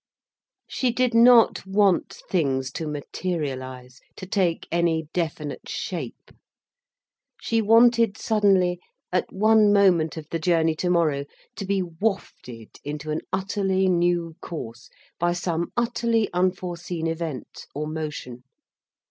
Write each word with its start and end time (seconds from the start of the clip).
She 0.67 0.91
did 0.91 1.13
not 1.13 1.63
want 1.63 2.11
things 2.27 2.71
to 2.71 2.87
materialise, 2.87 4.01
to 4.15 4.25
take 4.25 4.67
any 4.71 5.09
definite 5.13 5.69
shape. 5.69 6.31
She 7.39 7.61
wanted, 7.61 8.17
suddenly, 8.17 8.79
at 9.11 9.31
one 9.31 9.71
moment 9.71 10.17
of 10.17 10.27
the 10.31 10.39
journey 10.39 10.73
tomorrow, 10.73 11.25
to 11.55 11.65
be 11.67 11.83
wafted 11.83 12.79
into 12.83 13.11
an 13.11 13.21
utterly 13.31 13.87
new 13.87 14.35
course, 14.41 14.89
by 15.19 15.33
some 15.33 15.71
utterly 15.77 16.33
unforeseen 16.33 17.05
event, 17.05 17.67
or 17.75 17.85
motion. 17.85 18.41